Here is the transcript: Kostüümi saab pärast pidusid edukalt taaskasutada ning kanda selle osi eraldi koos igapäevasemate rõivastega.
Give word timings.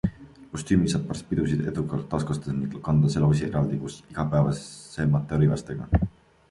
Kostüümi 0.53 0.87
saab 0.93 1.03
pärast 1.09 1.27
pidusid 1.33 1.61
edukalt 1.73 2.07
taaskasutada 2.13 2.55
ning 2.63 2.73
kanda 2.89 3.13
selle 3.17 3.31
osi 3.35 3.47
eraldi 3.51 3.81
koos 3.85 4.01
igapäevasemate 4.15 5.43
rõivastega. 5.45 6.09